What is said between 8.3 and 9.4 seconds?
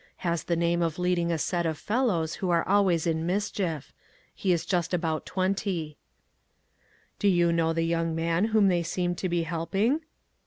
whom they seem to